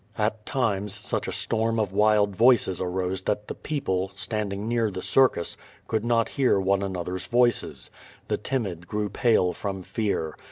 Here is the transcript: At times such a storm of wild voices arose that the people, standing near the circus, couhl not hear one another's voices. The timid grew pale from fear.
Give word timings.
At 0.17 0.47
times 0.47 0.93
such 0.95 1.27
a 1.27 1.31
storm 1.31 1.79
of 1.79 1.91
wild 1.93 2.35
voices 2.35 2.81
arose 2.81 3.21
that 3.21 3.47
the 3.47 3.53
people, 3.53 4.09
standing 4.15 4.67
near 4.67 4.89
the 4.89 4.99
circus, 4.99 5.57
couhl 5.87 6.03
not 6.03 6.29
hear 6.29 6.59
one 6.59 6.81
another's 6.81 7.27
voices. 7.27 7.91
The 8.27 8.37
timid 8.37 8.87
grew 8.87 9.09
pale 9.09 9.53
from 9.53 9.83
fear. 9.83 10.35